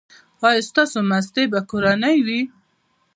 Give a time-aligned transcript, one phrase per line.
[0.47, 2.41] ایا ستاسو ماستې به کورنۍ وي؟